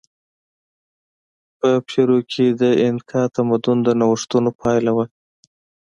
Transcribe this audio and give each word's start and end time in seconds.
په 1.59 1.69
پیرو 1.87 2.19
کې 2.31 2.45
د 2.61 2.63
اینکا 2.83 3.21
تمدن 3.35 3.77
د 3.83 3.89
نوښتونو 4.01 4.49
پایله 4.61 4.91
وه. 4.97 5.05